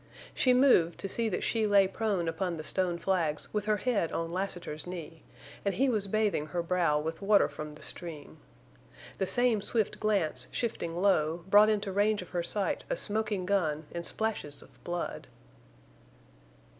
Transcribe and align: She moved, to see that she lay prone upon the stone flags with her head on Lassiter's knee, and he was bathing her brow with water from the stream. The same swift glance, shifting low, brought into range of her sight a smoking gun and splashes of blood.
She 0.33 0.51
moved, 0.51 0.97
to 1.01 1.07
see 1.07 1.29
that 1.29 1.43
she 1.43 1.67
lay 1.67 1.87
prone 1.87 2.27
upon 2.27 2.57
the 2.57 2.63
stone 2.63 2.97
flags 2.97 3.53
with 3.53 3.65
her 3.65 3.77
head 3.77 4.11
on 4.11 4.31
Lassiter's 4.31 4.87
knee, 4.87 5.21
and 5.63 5.75
he 5.75 5.89
was 5.89 6.07
bathing 6.07 6.47
her 6.47 6.63
brow 6.63 6.99
with 6.99 7.21
water 7.21 7.47
from 7.47 7.75
the 7.75 7.83
stream. 7.83 8.39
The 9.19 9.27
same 9.27 9.61
swift 9.61 9.99
glance, 9.99 10.47
shifting 10.51 10.97
low, 10.99 11.45
brought 11.47 11.69
into 11.69 11.91
range 11.91 12.23
of 12.23 12.29
her 12.29 12.41
sight 12.41 12.83
a 12.89 12.97
smoking 12.97 13.45
gun 13.45 13.85
and 13.91 14.03
splashes 14.03 14.63
of 14.63 14.83
blood. 14.83 15.27